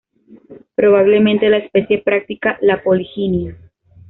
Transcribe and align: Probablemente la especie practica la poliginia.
Probablemente 0.73 1.47
la 1.49 1.57
especie 1.57 2.01
practica 2.01 2.57
la 2.61 2.81
poliginia. 2.81 3.55